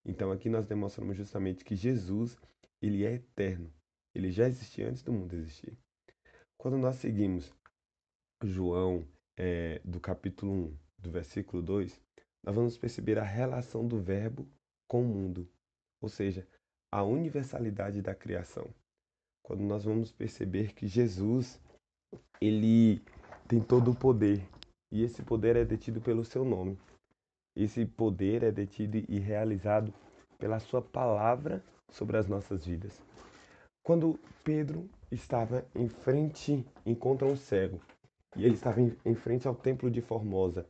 Então 0.04 0.30
aqui 0.30 0.48
nós 0.48 0.66
demonstramos 0.66 1.16
justamente 1.16 1.64
que 1.64 1.76
Jesus 1.76 2.36
ele 2.80 3.04
é 3.04 3.14
eterno. 3.14 3.72
Ele 4.14 4.30
já 4.30 4.46
existia 4.46 4.88
antes 4.88 5.02
do 5.02 5.12
mundo 5.12 5.34
existir. 5.34 5.76
Quando 6.56 6.78
nós 6.78 6.96
seguimos 6.96 7.52
João 8.42 9.06
é, 9.36 9.80
do 9.84 9.98
capítulo 10.00 10.52
1, 10.52 10.78
do 10.98 11.10
versículo 11.10 11.62
2, 11.62 12.00
nós 12.42 12.54
vamos 12.54 12.78
perceber 12.78 13.18
a 13.18 13.24
relação 13.24 13.86
do 13.86 14.00
Verbo 14.00 14.46
com 14.86 15.02
o 15.02 15.08
mundo, 15.08 15.50
ou 16.00 16.08
seja, 16.08 16.46
a 16.92 17.02
universalidade 17.02 18.00
da 18.02 18.14
criação. 18.14 18.72
Quando 19.44 19.62
nós 19.62 19.84
vamos 19.84 20.10
perceber 20.10 20.72
que 20.72 20.86
Jesus, 20.86 21.60
ele 22.40 23.02
tem 23.46 23.60
todo 23.60 23.90
o 23.90 23.94
poder, 23.94 24.42
e 24.90 25.02
esse 25.02 25.22
poder 25.22 25.54
é 25.54 25.66
detido 25.66 26.00
pelo 26.00 26.24
seu 26.24 26.46
nome. 26.46 26.78
Esse 27.54 27.84
poder 27.84 28.42
é 28.42 28.50
detido 28.50 28.96
e 28.96 29.18
realizado 29.18 29.92
pela 30.38 30.58
sua 30.58 30.80
palavra 30.80 31.62
sobre 31.90 32.16
as 32.16 32.26
nossas 32.26 32.64
vidas. 32.64 33.02
Quando 33.82 34.18
Pedro 34.42 34.88
estava 35.12 35.66
em 35.74 35.88
frente, 35.88 36.64
encontra 36.86 37.28
um 37.28 37.36
cego, 37.36 37.82
e 38.34 38.46
ele 38.46 38.54
estava 38.54 38.80
em, 38.80 39.14
frente 39.14 39.46
ao 39.46 39.54
templo 39.54 39.90
de 39.90 40.00
Formosa, 40.00 40.66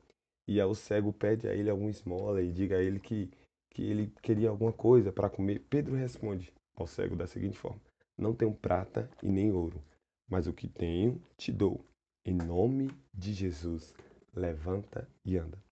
e 0.48 0.60
o 0.60 0.74
cego 0.74 1.12
pede 1.12 1.46
a 1.46 1.54
ele 1.54 1.70
alguma 1.70 1.90
esmola 1.90 2.42
e 2.42 2.50
diga 2.50 2.76
a 2.76 2.82
ele 2.82 2.98
que, 2.98 3.30
que 3.70 3.82
ele 3.84 4.12
queria 4.20 4.50
alguma 4.50 4.72
coisa 4.72 5.12
para 5.12 5.30
comer. 5.30 5.64
Pedro 5.70 5.94
responde 5.94 6.52
ao 6.74 6.88
cego 6.88 7.14
da 7.14 7.28
seguinte 7.28 7.56
forma: 7.56 7.80
Não 8.16 8.34
tenho 8.34 8.54
prata 8.54 9.10
e 9.22 9.28
nem 9.28 9.52
ouro, 9.52 9.82
mas 10.28 10.46
o 10.46 10.52
que 10.52 10.68
tenho 10.68 11.20
te 11.36 11.52
dou. 11.52 11.84
Em 12.24 12.34
nome 12.34 12.90
de 13.12 13.32
Jesus, 13.32 13.92
levanta 14.34 15.08
e 15.24 15.36
anda. 15.36 15.62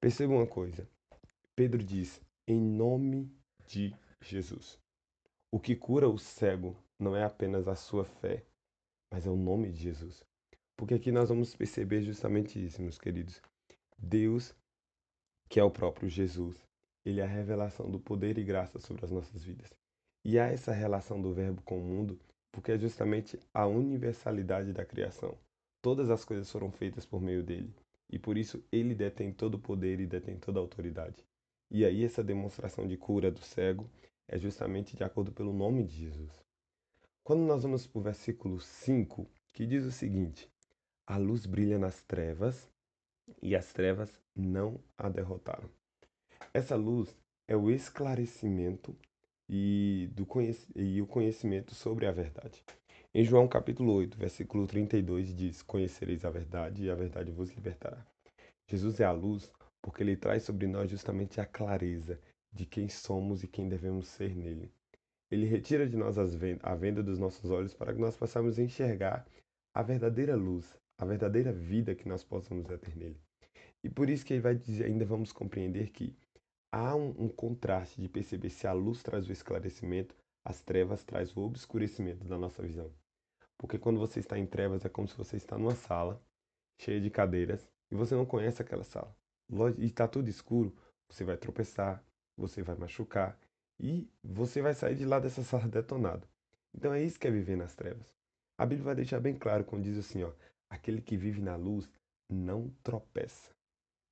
Perceba 0.00 0.34
uma 0.34 0.46
coisa. 0.46 0.88
Pedro 1.56 1.82
diz: 1.82 2.20
Em 2.46 2.60
nome 2.60 3.32
de 3.66 3.94
Jesus. 4.20 4.78
O 5.50 5.58
que 5.58 5.74
cura 5.74 6.08
o 6.08 6.18
cego 6.18 6.76
não 6.98 7.16
é 7.16 7.24
apenas 7.24 7.66
a 7.66 7.74
sua 7.74 8.04
fé, 8.04 8.44
mas 9.10 9.26
é 9.26 9.30
o 9.30 9.36
nome 9.36 9.70
de 9.70 9.78
Jesus. 9.78 10.22
Porque 10.76 10.94
aqui 10.94 11.10
nós 11.10 11.30
vamos 11.30 11.56
perceber 11.56 12.02
justamente 12.02 12.64
isso, 12.64 12.80
meus 12.80 12.98
queridos. 12.98 13.42
Deus, 13.98 14.54
que 15.48 15.58
é 15.58 15.64
o 15.64 15.70
próprio 15.70 16.08
Jesus. 16.08 16.56
Ele 17.04 17.20
é 17.20 17.24
a 17.24 17.26
revelação 17.26 17.90
do 17.90 17.98
poder 17.98 18.38
e 18.38 18.44
graça 18.44 18.78
sobre 18.78 19.04
as 19.04 19.10
nossas 19.10 19.42
vidas. 19.42 19.72
E 20.24 20.38
há 20.38 20.46
essa 20.46 20.72
relação 20.72 21.20
do 21.20 21.32
Verbo 21.32 21.62
com 21.62 21.78
o 21.78 21.84
mundo 21.84 22.18
porque 22.50 22.72
é 22.72 22.78
justamente 22.78 23.38
a 23.52 23.66
universalidade 23.66 24.72
da 24.72 24.84
criação. 24.84 25.38
Todas 25.80 26.10
as 26.10 26.24
coisas 26.24 26.50
foram 26.50 26.72
feitas 26.72 27.06
por 27.06 27.20
meio 27.20 27.42
dele, 27.42 27.72
e 28.10 28.18
por 28.18 28.36
isso 28.36 28.64
ele 28.72 28.94
detém 28.94 29.32
todo 29.32 29.54
o 29.54 29.60
poder 29.60 30.00
e 30.00 30.06
detém 30.06 30.36
toda 30.36 30.58
a 30.58 30.62
autoridade. 30.62 31.24
E 31.70 31.84
aí 31.84 32.04
essa 32.04 32.24
demonstração 32.24 32.88
de 32.88 32.96
cura 32.96 33.30
do 33.30 33.40
cego 33.40 33.88
é 34.26 34.38
justamente 34.38 34.96
de 34.96 35.04
acordo 35.04 35.30
pelo 35.30 35.52
nome 35.52 35.84
de 35.84 35.94
Jesus. 35.94 36.32
Quando 37.22 37.42
nós 37.42 37.62
vamos 37.62 37.86
para 37.86 37.98
o 37.98 38.02
versículo 38.02 38.58
5, 38.58 39.24
que 39.52 39.66
diz 39.66 39.84
o 39.84 39.92
seguinte: 39.92 40.50
A 41.06 41.16
luz 41.16 41.46
brilha 41.46 41.78
nas 41.78 42.02
trevas, 42.02 42.68
e 43.42 43.54
as 43.54 43.72
trevas 43.72 44.20
não 44.34 44.80
a 44.96 45.08
derrotaram. 45.08 45.70
Essa 46.52 46.74
luz 46.74 47.14
é 47.46 47.54
o 47.54 47.70
esclarecimento 47.70 48.96
e, 49.48 50.10
do 50.12 50.26
e 50.76 51.00
o 51.00 51.06
conhecimento 51.06 51.74
sobre 51.74 52.06
a 52.06 52.12
verdade. 52.12 52.62
Em 53.14 53.24
João 53.24 53.48
capítulo 53.48 53.92
8, 53.94 54.18
versículo 54.18 54.66
32 54.66 55.34
diz: 55.34 55.62
Conhecereis 55.62 56.24
a 56.24 56.30
verdade 56.30 56.84
e 56.84 56.90
a 56.90 56.94
verdade 56.94 57.32
vos 57.32 57.50
libertará. 57.50 58.04
Jesus 58.66 59.00
é 59.00 59.04
a 59.04 59.12
luz 59.12 59.50
porque 59.80 60.02
ele 60.02 60.16
traz 60.16 60.42
sobre 60.42 60.66
nós 60.66 60.90
justamente 60.90 61.40
a 61.40 61.46
clareza 61.46 62.20
de 62.52 62.66
quem 62.66 62.88
somos 62.88 63.42
e 63.42 63.48
quem 63.48 63.68
devemos 63.68 64.08
ser 64.08 64.34
nele. 64.34 64.70
Ele 65.30 65.46
retira 65.46 65.86
de 65.86 65.96
nós 65.96 66.16
a 66.18 66.74
venda 66.74 67.02
dos 67.02 67.18
nossos 67.18 67.50
olhos 67.50 67.74
para 67.74 67.94
que 67.94 68.00
nós 68.00 68.16
possamos 68.16 68.58
enxergar 68.58 69.26
a 69.74 69.82
verdadeira 69.82 70.34
luz, 70.34 70.76
a 70.98 71.04
verdadeira 71.04 71.52
vida 71.52 71.94
que 71.94 72.08
nós 72.08 72.24
possamos 72.24 72.66
ter 72.66 72.96
nele. 72.96 73.20
E 73.84 73.88
por 73.88 74.10
isso 74.10 74.24
que 74.24 74.34
ele 74.34 74.42
vai 74.42 74.54
dizer, 74.54 74.84
ainda 74.84 75.04
vamos 75.04 75.32
compreender 75.32 75.90
que 75.90 76.16
há 76.72 76.94
um, 76.94 77.10
um 77.24 77.28
contraste 77.28 78.00
de 78.00 78.08
perceber 78.08 78.50
se 78.50 78.66
a 78.66 78.72
luz 78.72 79.02
traz 79.02 79.28
o 79.28 79.32
esclarecimento, 79.32 80.14
as 80.44 80.60
trevas 80.60 81.04
traz 81.04 81.36
o 81.36 81.40
obscurecimento 81.40 82.24
da 82.24 82.38
nossa 82.38 82.62
visão. 82.62 82.92
Porque 83.56 83.78
quando 83.78 83.98
você 83.98 84.20
está 84.20 84.38
em 84.38 84.46
trevas 84.46 84.84
é 84.84 84.88
como 84.88 85.08
se 85.08 85.16
você 85.16 85.36
está 85.36 85.58
numa 85.58 85.74
sala 85.74 86.22
cheia 86.80 87.00
de 87.00 87.10
cadeiras 87.10 87.68
e 87.90 87.94
você 87.94 88.14
não 88.14 88.24
conhece 88.24 88.62
aquela 88.62 88.84
sala. 88.84 89.14
E 89.78 89.86
está 89.86 90.06
tudo 90.06 90.28
escuro, 90.28 90.76
você 91.08 91.24
vai 91.24 91.36
tropeçar, 91.36 92.04
você 92.36 92.62
vai 92.62 92.76
machucar 92.76 93.38
e 93.80 94.08
você 94.22 94.62
vai 94.62 94.74
sair 94.74 94.94
de 94.94 95.04
lá 95.04 95.18
dessa 95.18 95.42
sala 95.42 95.66
detonado. 95.68 96.26
Então 96.74 96.92
é 96.92 97.02
isso 97.02 97.18
que 97.18 97.26
é 97.26 97.30
viver 97.30 97.56
nas 97.56 97.74
trevas. 97.74 98.06
A 98.56 98.66
Bíblia 98.66 98.84
vai 98.84 98.94
deixar 98.94 99.20
bem 99.20 99.36
claro 99.36 99.64
quando 99.64 99.84
diz 99.84 99.98
assim, 99.98 100.22
ó, 100.22 100.32
aquele 100.68 101.00
que 101.00 101.16
vive 101.16 101.40
na 101.40 101.56
luz 101.56 101.88
não 102.28 102.70
tropeça. 102.82 103.57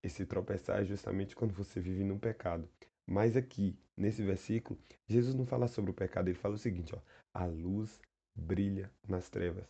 Esse 0.07 0.25
tropeçar 0.25 0.81
é 0.81 0.85
justamente 0.85 1.35
quando 1.35 1.53
você 1.53 1.81
vive 1.81 2.05
no 2.05 2.17
pecado. 2.17 2.69
Mas 3.05 3.37
aqui, 3.37 3.77
nesse 3.97 4.23
versículo, 4.23 4.79
Jesus 5.05 5.35
não 5.35 5.45
fala 5.45 5.67
sobre 5.67 5.91
o 5.91 5.95
pecado, 5.95 6.29
ele 6.29 6.39
fala 6.39 6.55
o 6.55 6.59
seguinte, 6.59 6.95
ó, 6.95 7.01
a 7.35 7.45
luz 7.45 8.01
brilha 8.33 8.89
nas 9.09 9.29
trevas. 9.29 9.67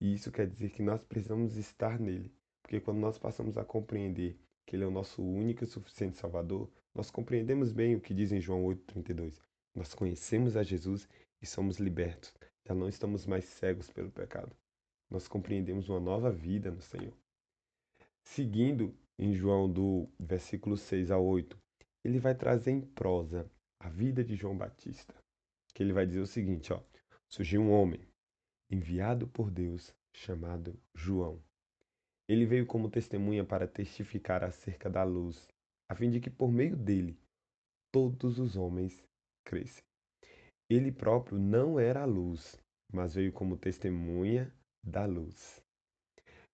E 0.00 0.14
isso 0.14 0.32
quer 0.32 0.46
dizer 0.46 0.70
que 0.70 0.82
nós 0.82 1.04
precisamos 1.04 1.58
estar 1.58 2.00
nele, 2.00 2.34
porque 2.62 2.80
quando 2.80 2.96
nós 3.00 3.18
passamos 3.18 3.58
a 3.58 3.62
compreender 3.62 4.38
que 4.64 4.74
ele 4.74 4.84
é 4.84 4.86
o 4.86 4.90
nosso 4.90 5.22
único 5.22 5.64
e 5.64 5.66
suficiente 5.66 6.16
Salvador, 6.16 6.66
nós 6.94 7.10
compreendemos 7.10 7.72
bem 7.72 7.94
o 7.94 8.00
que 8.00 8.14
diz 8.14 8.32
em 8.32 8.40
João 8.40 8.64
8,32. 8.64 9.38
Nós 9.74 9.92
conhecemos 9.92 10.56
a 10.56 10.62
Jesus 10.62 11.06
e 11.42 11.46
somos 11.46 11.76
libertos. 11.76 12.32
Já 12.66 12.74
não 12.74 12.88
estamos 12.88 13.26
mais 13.26 13.44
cegos 13.44 13.90
pelo 13.90 14.10
pecado. 14.10 14.56
Nós 15.10 15.28
compreendemos 15.28 15.90
uma 15.90 16.00
nova 16.00 16.30
vida 16.30 16.70
no 16.70 16.80
Senhor. 16.80 17.12
Seguindo 18.22 18.96
em 19.22 19.34
João 19.34 19.70
do 19.70 20.08
versículo 20.18 20.76
6 20.76 21.12
a 21.12 21.16
8, 21.16 21.56
ele 22.04 22.18
vai 22.18 22.34
trazer 22.34 22.72
em 22.72 22.80
prosa 22.80 23.48
a 23.78 23.88
vida 23.88 24.24
de 24.24 24.34
João 24.34 24.58
Batista, 24.58 25.14
que 25.72 25.80
ele 25.80 25.92
vai 25.92 26.04
dizer 26.04 26.18
o 26.18 26.26
seguinte, 26.26 26.72
ó: 26.72 26.82
Surgiu 27.28 27.62
um 27.62 27.70
homem 27.70 28.00
enviado 28.68 29.28
por 29.28 29.48
Deus 29.48 29.94
chamado 30.12 30.76
João. 30.92 31.40
Ele 32.28 32.44
veio 32.44 32.66
como 32.66 32.90
testemunha 32.90 33.44
para 33.44 33.68
testificar 33.68 34.42
acerca 34.42 34.90
da 34.90 35.04
luz, 35.04 35.46
a 35.88 35.94
fim 35.94 36.10
de 36.10 36.18
que 36.18 36.28
por 36.28 36.50
meio 36.50 36.76
dele 36.76 37.16
todos 37.92 38.40
os 38.40 38.56
homens 38.56 39.00
crescem. 39.44 39.84
Ele 40.68 40.90
próprio 40.90 41.38
não 41.38 41.78
era 41.78 42.02
a 42.02 42.06
luz, 42.06 42.60
mas 42.92 43.14
veio 43.14 43.32
como 43.32 43.56
testemunha 43.56 44.52
da 44.82 45.06
luz. 45.06 45.62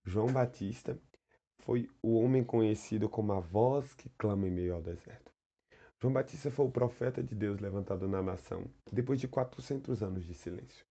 João 0.05 0.31
Batista 0.31 1.01
foi 1.69 1.87
o 2.03 2.15
homem 2.15 2.43
conhecido 2.43 3.11
como 3.11 3.31
a 3.31 3.41
voz 3.41 3.93
que 3.93 4.09
clama 4.17 4.49
em 4.49 4.51
meio 4.51 4.75
ao 4.75 4.81
deserto. 4.81 5.31
João 6.01 6.15
Batista 6.15 6.51
foi 6.51 6.65
o 6.65 6.71
profeta 6.71 7.23
de 7.23 7.35
Deus 7.35 7.61
levantado 7.61 8.09
na 8.09 8.23
nação 8.23 8.65
depois 8.91 9.21
de 9.21 9.29
400 9.29 10.03
anos 10.03 10.25
de 10.25 10.33
silêncio. 10.33 10.87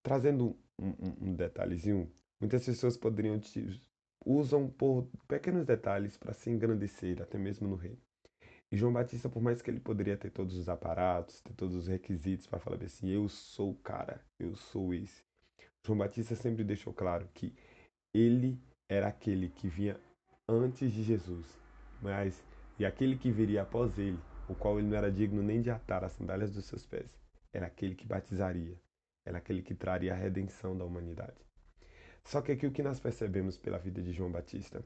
Trazendo 0.00 0.56
um, 0.78 1.30
um, 1.30 1.34
detalhezinho, 1.34 2.08
muitas 2.38 2.64
pessoas 2.64 2.96
poderiam 2.96 3.40
te, 3.40 3.80
usam 4.24 4.70
por 4.70 5.08
pequenos 5.26 5.66
detalhes 5.66 6.16
para 6.16 6.34
se 6.34 6.50
engrandecer, 6.50 7.20
até 7.20 7.36
mesmo 7.36 7.66
no 7.66 7.74
reino. 7.74 7.98
E 8.70 8.76
João 8.76 8.92
Batista, 8.92 9.28
por 9.28 9.42
mais 9.42 9.60
que 9.60 9.72
ele 9.72 9.80
poderia 9.80 10.16
ter 10.16 10.30
todos 10.30 10.54
os 10.54 10.68
aparatos, 10.68 11.40
ter 11.40 11.54
todos 11.54 11.74
os 11.74 11.88
requisitos 11.88 12.46
para 12.46 12.60
falar 12.60 12.80
assim, 12.84 13.08
eu 13.08 13.28
sou 13.28 13.72
o 13.72 13.78
cara, 13.78 14.24
eu 14.38 14.54
sou 14.54 14.94
esse. 14.94 15.24
João 15.84 15.98
Batista 15.98 16.36
sempre 16.36 16.62
deixou 16.62 16.92
claro 16.92 17.28
que 17.34 17.52
ele 18.14 18.56
era 18.90 19.06
aquele 19.06 19.48
que 19.48 19.68
vinha 19.68 19.96
antes 20.48 20.92
de 20.92 21.04
Jesus, 21.04 21.46
mas 22.02 22.44
e 22.76 22.84
aquele 22.84 23.16
que 23.16 23.30
viria 23.30 23.62
após 23.62 23.96
ele, 23.96 24.18
o 24.48 24.54
qual 24.54 24.80
ele 24.80 24.88
não 24.88 24.96
era 24.96 25.12
digno 25.12 25.44
nem 25.44 25.62
de 25.62 25.70
atar 25.70 26.02
as 26.02 26.10
sandálias 26.10 26.50
dos 26.50 26.64
seus 26.64 26.84
pés, 26.84 27.08
era 27.52 27.68
aquele 27.68 27.94
que 27.94 28.04
batizaria, 28.04 28.76
era 29.24 29.38
aquele 29.38 29.62
que 29.62 29.76
traria 29.76 30.12
a 30.12 30.16
redenção 30.16 30.76
da 30.76 30.84
humanidade. 30.84 31.40
Só 32.24 32.42
que 32.42 32.50
aqui 32.50 32.66
o 32.66 32.72
que 32.72 32.82
nós 32.82 32.98
percebemos 32.98 33.56
pela 33.56 33.78
vida 33.78 34.02
de 34.02 34.12
João 34.12 34.32
Batista, 34.32 34.84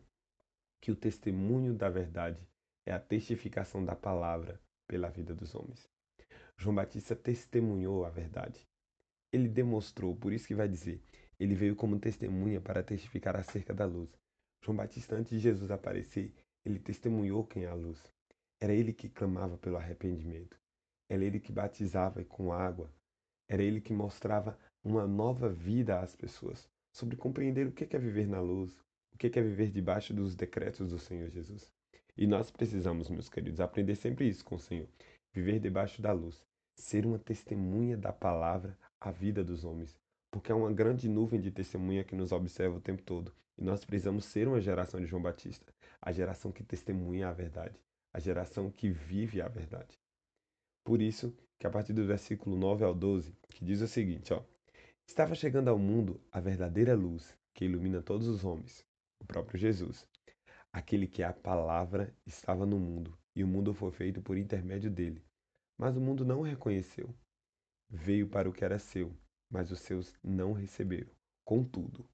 que 0.83 0.93
o 0.93 0.97
testemunho 0.97 1.73
da 1.73 1.89
verdade 1.89 2.47
é 2.85 2.93
a 2.93 3.01
testificação 3.01 3.83
da 3.83 3.97
palavra 3.97 4.61
pela 4.87 5.09
vida 5.09 5.35
dos 5.35 5.55
homens. 5.55 5.89
João 6.59 6.75
Batista 6.75 7.17
testemunhou 7.17 8.05
a 8.05 8.11
verdade. 8.11 8.69
Ele 9.33 9.49
demonstrou, 9.49 10.15
por 10.15 10.31
isso 10.31 10.47
que 10.47 10.55
vai 10.55 10.69
dizer, 10.69 11.03
ele 11.39 11.55
veio 11.55 11.75
como 11.75 11.99
testemunha 11.99 12.61
para 12.61 12.83
testificar 12.83 13.37
acerca 13.37 13.75
da 13.75 13.85
luz. 13.85 14.09
João 14.63 14.77
Batista, 14.77 15.17
antes 15.17 15.31
de 15.31 15.41
Jesus 15.41 15.71
aparecer, 15.71 16.33
ele 16.65 16.79
testemunhou 16.79 17.45
quem 17.45 17.65
é 17.65 17.69
a 17.69 17.75
luz. 17.75 18.03
Era 18.61 18.73
ele 18.73 18.93
que 18.93 19.09
clamava 19.09 19.59
pelo 19.59 19.77
arrependimento. 19.77 20.57
Era 21.09 21.25
ele 21.25 21.41
que 21.41 21.53
batizava 21.53 22.25
com 22.25 22.53
água. 22.53 22.91
Era 23.49 23.63
ele 23.63 23.81
que 23.81 23.93
mostrava 23.93 24.59
uma 24.83 25.07
nova 25.07 25.49
vida 25.49 26.01
às 26.01 26.17
pessoas, 26.17 26.69
sobre 26.93 27.17
compreender 27.17 27.67
o 27.67 27.73
que 27.73 27.95
é 27.95 27.99
viver 27.99 28.27
na 28.27 28.41
luz, 28.41 28.79
o 29.13 29.19
que 29.19 29.39
é 29.39 29.43
viver 29.43 29.71
debaixo 29.71 30.15
dos 30.15 30.35
decretos 30.35 30.91
do 30.91 30.99
Senhor 30.99 31.29
Jesus. 31.31 31.71
E 32.17 32.27
nós 32.27 32.51
precisamos, 32.51 33.11
meus 33.11 33.29
queridos, 33.29 33.61
aprender 33.61 33.97
sempre 33.97 34.29
isso 34.29 34.45
com 34.45 34.55
o 34.55 34.61
Senhor. 34.61 34.89
Viver 35.33 35.59
debaixo 35.59 36.01
da 36.01 36.13
luz. 36.13 36.43
Ser 36.77 37.05
uma 37.05 37.19
testemunha 37.19 37.97
da 37.97 38.13
palavra 38.13 38.79
à 39.01 39.11
vida 39.11 39.45
dos 39.45 39.65
homens 39.65 39.97
porque 40.35 40.51
é 40.51 40.55
uma 40.55 40.73
grande 40.73 41.09
nuvem 41.09 41.41
de 41.41 41.49
testemunha 41.49 42.03
que 42.03 42.17
nos 42.17 42.33
observa 42.33 42.75
o 42.75 42.81
tempo 42.81 43.01
todo. 43.05 43.33
E 43.57 43.63
nós 43.63 43.85
precisamos 43.85 44.25
ser 44.25 44.49
uma 44.49 44.61
geração 44.61 44.99
de 44.99 45.07
João 45.07 45.23
Batista, 45.23 45.73
a 46.03 46.11
geração 46.11 46.51
que 46.51 46.65
testemunha 46.65 47.29
a 47.29 47.33
verdade, 47.33 47.81
a 48.13 48.19
geração 48.19 48.69
que 48.69 48.91
vive 48.91 49.41
a 49.41 49.47
verdade. 49.47 49.97
Por 50.83 51.01
isso, 51.01 51.33
que 51.57 51.69
a 51.69 51.71
partir 51.71 51.93
do 51.93 52.05
versículo 52.05 52.57
9 52.57 52.85
ao 52.85 52.93
12, 52.93 53.33
que 53.49 53.65
diz 53.65 53.81
o 53.81 53.87
seguinte, 53.87 54.35
ó: 54.35 54.43
Estava 55.07 55.37
chegando 55.37 55.69
ao 55.69 55.79
mundo 55.79 56.21
a 56.33 56.41
verdadeira 56.41 56.97
luz 56.97 57.33
que 57.55 57.67
ilumina 57.67 58.03
todos 58.03 58.27
os 58.27 58.45
homens, 58.45 58.85
o 59.21 59.25
próprio 59.25 59.57
Jesus. 59.57 60.05
Aquele 60.73 61.07
que 61.07 61.23
é 61.23 61.27
a 61.27 61.33
palavra 61.33 62.13
estava 62.27 62.67
no 62.67 62.81
mundo, 62.81 63.17
e 63.37 63.45
o 63.45 63.47
mundo 63.47 63.73
foi 63.73 63.93
feito 63.93 64.21
por 64.21 64.37
intermédio 64.37 64.91
dele. 64.91 65.23
Mas 65.79 65.97
o 65.97 66.01
mundo 66.01 66.25
não 66.25 66.41
o 66.41 66.43
reconheceu. 66.43 67.15
Veio 67.89 68.27
para 68.27 68.51
o 68.51 68.53
que 68.53 68.65
era 68.65 68.81
seu, 68.81 69.17
mas 69.55 69.71
os 69.71 69.79
seus 69.79 70.13
não 70.21 70.53
receberam. 70.53 71.13
Contudo, 71.45 72.05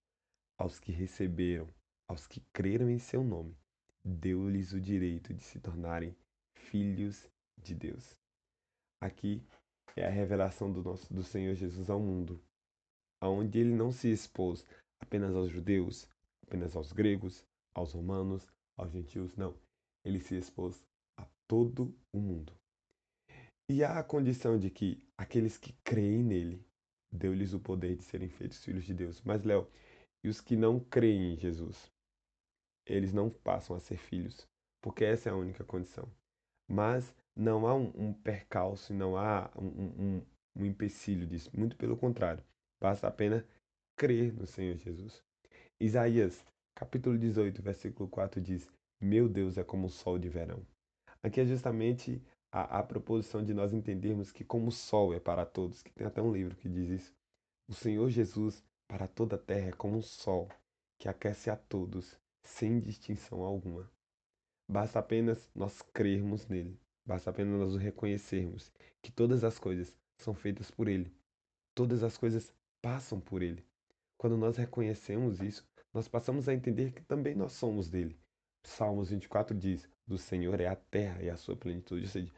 aos 0.59 0.79
que 0.79 0.93
receberam, 0.93 1.67
aos 2.07 2.27
que 2.27 2.43
creram 2.53 2.91
em 2.91 2.99
seu 2.99 3.25
nome, 3.25 3.57
deu-lhes 4.05 4.75
o 4.75 4.81
direito 4.81 5.33
de 5.33 5.43
se 5.43 5.59
tornarem 5.59 6.15
filhos 6.55 7.27
de 7.57 7.75
Deus. 7.75 8.15
Aqui 9.01 9.43
é 9.97 10.07
a 10.07 10.11
revelação 10.11 10.71
do 10.71 10.83
nosso 10.83 11.11
do 11.11 11.23
Senhor 11.23 11.55
Jesus 11.55 11.89
ao 11.89 11.99
mundo, 11.99 12.39
aonde 13.23 13.59
ele 13.59 13.75
não 13.75 13.91
se 13.91 14.13
expôs 14.13 14.67
apenas 15.01 15.35
aos 15.35 15.51
judeus, 15.51 16.07
apenas 16.43 16.77
aos 16.77 16.93
gregos, 16.93 17.43
aos 17.75 17.95
romanos, 17.95 18.47
aos 18.77 18.93
gentios, 18.93 19.35
não. 19.35 19.57
Ele 20.05 20.21
se 20.21 20.37
expôs 20.37 20.85
a 21.17 21.27
todo 21.49 21.97
o 22.13 22.21
mundo. 22.21 22.53
E 23.67 23.83
há 23.83 23.99
a 23.99 24.05
condição 24.05 24.59
de 24.59 24.69
que 24.69 25.03
aqueles 25.17 25.57
que 25.57 25.73
creem 25.83 26.23
nele 26.23 26.70
deu-lhes 27.13 27.53
o 27.53 27.61
poder 27.61 27.97
de 27.97 28.05
serem 28.05 28.29
feitos 28.29 28.65
filhos 28.65 28.85
de 28.85 28.95
Deus. 28.95 29.21
Mas, 29.23 29.43
Léo, 29.43 29.67
e 30.23 30.29
os 30.29 30.41
que 30.41 30.57
não 30.57 30.79
creem 30.79 31.33
em 31.33 31.37
Jesus? 31.37 31.91
Eles 32.87 33.13
não 33.13 33.31
passam 33.31 33.77
a 33.77 33.81
ser 33.81 33.97
filhos, 33.97 34.47
porque 34.81 35.05
essa 35.05 35.29
é 35.29 35.33
a 35.33 35.37
única 35.37 35.65
condição. 35.65 36.09
Mas 36.69 37.15
não 37.37 37.67
há 37.67 37.75
um, 37.75 37.93
um 37.97 38.13
percalço, 38.13 38.93
não 38.93 39.17
há 39.17 39.51
um, 39.57 39.67
um, 39.67 40.23
um 40.57 40.65
empecilho 40.65 41.27
disso. 41.27 41.51
Muito 41.57 41.77
pelo 41.77 41.97
contrário, 41.97 42.45
basta 42.81 43.07
apenas 43.07 43.45
crer 43.97 44.33
no 44.33 44.47
Senhor 44.47 44.77
Jesus. 44.77 45.23
Isaías, 45.81 46.45
capítulo 46.75 47.19
18, 47.19 47.63
versículo 47.63 48.09
4 48.09 48.41
diz: 48.41 48.71
Meu 49.01 49.29
Deus 49.29 49.57
é 49.57 49.65
como 49.65 49.87
o 49.87 49.91
sol 49.91 50.19
de 50.19 50.29
verão. 50.29 50.65
Aqui 51.23 51.41
é 51.41 51.47
justamente 51.47 52.23
a, 52.53 52.79
a 52.79 52.83
proposição 52.83 53.45
de 53.45 53.55
nós 53.55 53.73
entendermos 53.73 54.33
que, 54.33 54.45
como 54.45 54.69
o 54.69 54.73
sol 54.73 55.15
é 55.15 55.21
para 55.21 55.47
todos, 55.47 55.83
que 55.83 55.93
tem 55.93 56.07
até 56.07 56.21
um 56.21 56.33
livro 56.33 56.57
que 56.57 56.69
diz 56.69 56.89
isso, 56.89 57.15
o 57.69 57.75
Senhor 57.75 58.09
Jesus 58.11 58.65
para 58.89 59.07
toda 59.07 59.37
a 59.37 59.39
terra 59.39 59.69
é 59.69 59.73
como 59.73 59.99
um 59.99 60.03
sol 60.03 60.49
que 60.99 61.09
aquece 61.09 61.49
a 61.49 61.57
todos, 61.57 62.19
sem 62.43 62.81
distinção 62.81 63.43
alguma. 63.43 63.89
Basta 64.69 64.99
apenas 64.99 65.49
nós 65.55 65.81
crermos 65.81 66.47
nele, 66.49 66.79
basta 67.07 67.31
apenas 67.31 67.59
nós 67.59 67.75
o 67.75 67.79
reconhecermos 67.79 68.73
que 69.01 69.11
todas 69.11 69.45
as 69.45 69.59
coisas 69.59 69.97
são 70.17 70.35
feitas 70.35 70.71
por 70.71 70.89
ele, 70.89 71.15
todas 71.75 72.03
as 72.03 72.19
coisas 72.19 72.53
passam 72.83 73.21
por 73.21 73.43
ele. 73.43 73.65
Quando 74.19 74.37
nós 74.37 74.57
reconhecemos 74.57 75.41
isso, 75.41 75.67
nós 75.95 76.07
passamos 76.07 76.49
a 76.49 76.55
entender 76.55 76.93
que 76.93 77.03
também 77.03 77.35
nós 77.35 77.53
somos 77.53 77.89
dele. 77.89 78.19
Salmos 78.63 79.11
24 79.11 79.57
diz: 79.57 79.89
Do 80.07 80.19
Senhor 80.19 80.61
é 80.61 80.67
a 80.67 80.77
terra 80.77 81.23
e 81.23 81.31
a 81.31 81.37
sua 81.37 81.57
plenitude, 81.57 82.05
ou 82.05 82.09
seja, 82.09 82.33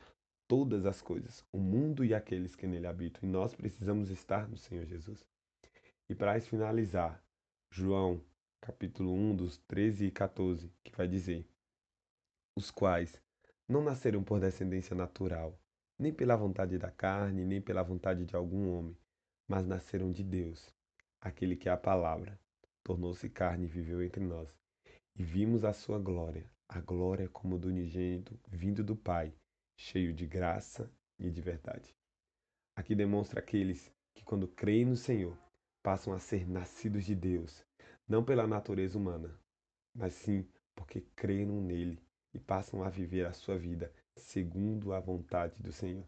todas 0.47 0.87
as 0.87 1.01
coisas, 1.01 1.45
o 1.53 1.59
mundo 1.59 2.05
e 2.05 2.15
aqueles 2.15 2.55
que 2.55 2.67
nele 2.67 2.87
habitam, 2.87 3.29
e 3.29 3.33
nós 3.33 3.55
precisamos 3.55 4.11
estar 4.11 4.49
no 4.49 4.57
Senhor 4.57 4.85
Jesus. 4.85 5.25
E 6.09 6.15
para 6.15 6.41
finalizar, 6.41 7.23
João, 7.71 8.21
capítulo 8.61 9.13
1, 9.15 9.37
dos 9.37 9.59
13 9.67 10.07
e 10.07 10.11
14, 10.11 10.71
que 10.85 10.95
vai 10.97 11.09
dizer: 11.09 11.49
Os 12.55 12.71
quais 12.71 13.21
não 13.69 13.83
nasceram 13.83 14.23
por 14.23 14.39
descendência 14.39 14.95
natural, 14.95 15.59
nem 15.99 16.13
pela 16.13 16.37
vontade 16.37 16.79
da 16.79 16.91
carne, 16.91 17.45
nem 17.45 17.61
pela 17.61 17.83
vontade 17.83 18.25
de 18.25 18.37
algum 18.37 18.69
homem, 18.71 18.97
mas 19.49 19.67
nasceram 19.67 20.13
de 20.13 20.23
Deus, 20.23 20.73
aquele 21.21 21.57
que 21.57 21.69
é 21.69 21.73
a 21.73 21.77
palavra, 21.77 22.39
tornou-se 22.85 23.29
carne 23.31 23.65
e 23.65 23.69
viveu 23.69 24.03
entre 24.03 24.23
nós. 24.23 24.62
E 25.17 25.23
vimos 25.23 25.65
a 25.65 25.73
sua 25.73 25.99
glória, 25.99 26.51
a 26.69 26.81
glória 26.81 27.29
como 27.29 27.59
do 27.59 27.69
unigênito 27.69 28.39
vindo 28.49 28.83
do 28.83 28.97
Pai, 28.97 29.35
cheio 29.77 30.13
de 30.13 30.27
graça 30.27 30.91
e 31.19 31.31
de 31.31 31.41
verdade. 31.41 31.95
Aqui 32.75 32.95
demonstra 32.95 33.41
aqueles 33.41 33.93
que, 34.15 34.25
quando 34.25 34.49
creem 34.49 34.87
no 34.87 34.97
Senhor, 34.97 35.37
passam 35.83 36.13
a 36.13 36.19
ser 36.19 36.49
nascidos 36.49 37.05
de 37.05 37.15
Deus, 37.15 37.65
não 38.09 38.25
pela 38.25 38.47
natureza 38.47 38.97
humana, 38.97 39.39
mas 39.95 40.15
sim 40.15 40.47
porque 40.75 41.03
creram 41.15 41.61
nele 41.61 42.01
e 42.33 42.39
passam 42.39 42.83
a 42.83 42.89
viver 42.89 43.27
a 43.27 43.33
sua 43.33 43.59
vida 43.59 43.93
segundo 44.17 44.93
a 44.93 45.01
vontade 45.01 45.61
do 45.63 45.73
Senhor. 45.73 46.07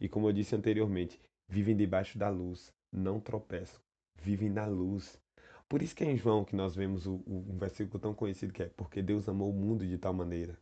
E 0.00 0.08
como 0.08 0.28
eu 0.28 0.32
disse 0.32 0.54
anteriormente, 0.54 1.20
vivem 1.48 1.76
debaixo 1.76 2.18
da 2.18 2.28
luz, 2.28 2.72
não 2.92 3.20
tropeçam, 3.20 3.80
vivem 4.16 4.48
na 4.48 4.66
luz. 4.66 5.20
Por 5.68 5.82
isso 5.82 5.94
que 5.94 6.04
é 6.04 6.10
em 6.10 6.16
João 6.16 6.44
que 6.44 6.56
nós 6.56 6.74
vemos 6.74 7.06
o, 7.06 7.16
o, 7.26 7.46
um 7.50 7.58
versículo 7.58 7.98
tão 7.98 8.14
conhecido 8.14 8.52
que 8.52 8.62
é 8.62 8.68
porque 8.68 9.02
Deus 9.02 9.28
amou 9.28 9.50
o 9.50 9.54
mundo 9.54 9.86
de 9.86 9.98
tal 9.98 10.12
maneira 10.12 10.58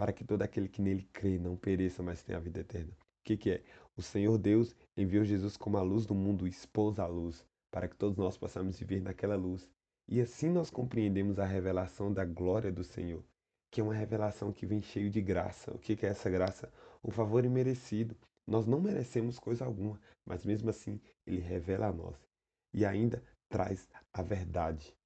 para 0.00 0.14
que 0.14 0.24
todo 0.24 0.40
aquele 0.40 0.66
que 0.66 0.80
nele 0.80 1.06
crê 1.12 1.38
não 1.38 1.58
pereça, 1.58 2.02
mas 2.02 2.22
tenha 2.22 2.38
a 2.38 2.40
vida 2.40 2.60
eterna. 2.60 2.90
O 2.90 3.22
que, 3.22 3.36
que 3.36 3.50
é? 3.50 3.62
O 3.94 4.00
Senhor 4.00 4.38
Deus 4.38 4.74
enviou 4.96 5.26
Jesus 5.26 5.58
como 5.58 5.76
a 5.76 5.82
luz 5.82 6.06
do 6.06 6.14
mundo, 6.14 6.46
expôs 6.46 6.98
a 6.98 7.06
luz, 7.06 7.44
para 7.70 7.86
que 7.86 7.94
todos 7.94 8.16
nós 8.16 8.34
possamos 8.34 8.78
viver 8.78 9.02
naquela 9.02 9.36
luz. 9.36 9.68
E 10.08 10.18
assim 10.18 10.48
nós 10.48 10.70
compreendemos 10.70 11.38
a 11.38 11.44
revelação 11.44 12.10
da 12.10 12.24
glória 12.24 12.72
do 12.72 12.82
Senhor, 12.82 13.22
que 13.70 13.82
é 13.82 13.84
uma 13.84 13.92
revelação 13.92 14.50
que 14.54 14.64
vem 14.64 14.80
cheio 14.80 15.10
de 15.10 15.20
graça. 15.20 15.70
O 15.70 15.78
que, 15.78 15.94
que 15.94 16.06
é 16.06 16.08
essa 16.08 16.30
graça? 16.30 16.72
O 17.02 17.10
favor 17.10 17.44
imerecido. 17.44 18.16
Nós 18.46 18.64
não 18.64 18.80
merecemos 18.80 19.38
coisa 19.38 19.66
alguma, 19.66 20.00
mas 20.24 20.46
mesmo 20.46 20.70
assim 20.70 20.98
ele 21.26 21.42
revela 21.42 21.88
a 21.88 21.92
nós. 21.92 22.16
E 22.72 22.86
ainda 22.86 23.22
traz 23.50 23.86
a 24.12 24.22
verdade, 24.22 24.96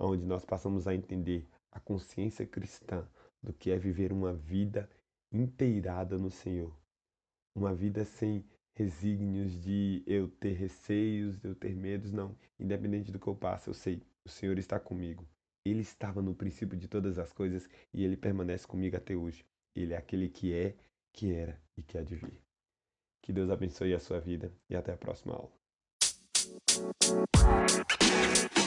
onde 0.00 0.24
nós 0.24 0.44
passamos 0.44 0.88
a 0.88 0.94
entender 0.94 1.46
a 1.70 1.78
consciência 1.78 2.46
cristã, 2.46 3.06
do 3.42 3.52
que 3.52 3.70
é 3.70 3.76
viver 3.76 4.10
uma 4.10 4.32
vida 4.32 4.88
inteirada 5.30 6.16
no 6.16 6.30
Senhor. 6.30 6.74
Uma 7.54 7.74
vida 7.74 8.04
sem 8.04 8.44
resígnios 8.72 9.60
de 9.60 10.02
eu 10.06 10.28
ter 10.28 10.54
receios, 10.54 11.38
de 11.38 11.48
eu 11.48 11.54
ter 11.54 11.76
medos, 11.76 12.10
não. 12.10 12.36
Independente 12.58 13.12
do 13.12 13.18
que 13.18 13.26
eu 13.26 13.36
passe, 13.36 13.68
eu 13.68 13.74
sei, 13.74 14.02
o 14.24 14.28
Senhor 14.28 14.58
está 14.58 14.80
comigo. 14.80 15.28
Ele 15.64 15.82
estava 15.82 16.22
no 16.22 16.34
princípio 16.34 16.76
de 16.76 16.88
todas 16.88 17.18
as 17.18 17.32
coisas 17.32 17.68
e 17.92 18.02
ele 18.02 18.16
permanece 18.16 18.66
comigo 18.66 18.96
até 18.96 19.14
hoje. 19.14 19.44
Ele 19.74 19.92
é 19.92 19.96
aquele 19.96 20.28
que 20.28 20.52
é, 20.52 20.74
que 21.12 21.32
era 21.32 21.60
e 21.76 21.82
que 21.82 21.98
há 21.98 22.02
de 22.02 22.16
vir. 22.16 22.40
Que 23.22 23.32
Deus 23.32 23.50
abençoe 23.50 23.94
a 23.94 24.00
sua 24.00 24.20
vida 24.20 24.52
e 24.68 24.74
até 24.74 24.92
a 24.92 24.96
próxima 24.96 25.34
aula. 25.34 25.63
Thank 26.56 28.58
you. 28.58 28.63